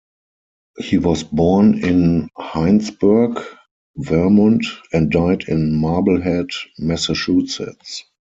[0.79, 3.45] He was born in Hinesburg,
[3.97, 6.47] Vermont and died in Marblehead,
[6.79, 8.05] Massachusetts.